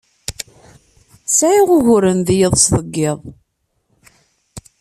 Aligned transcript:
Sɛiɣ 1.37 1.67
uguren 1.77 2.19
d 2.27 2.29
yiḍes 2.37 2.65
deg 2.75 2.91
yiḍ. 3.01 3.19